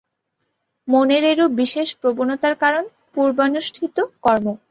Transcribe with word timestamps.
মনের 0.87 1.23
এরূপ 1.31 1.51
বিশেষ 1.61 1.87
প্রবণতার 2.01 2.55
কারণ 2.63 2.83
পূর্বানুষ্ঠিত 3.13 3.95
কর্ম। 4.23 4.45